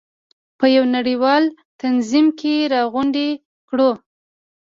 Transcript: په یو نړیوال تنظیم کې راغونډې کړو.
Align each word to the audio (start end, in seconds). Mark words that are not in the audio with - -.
په 0.59 0.65
یو 0.75 0.83
نړیوال 0.95 1.43
تنظیم 1.81 2.27
کې 2.39 2.53
راغونډې 2.73 3.29
کړو. 3.69 3.91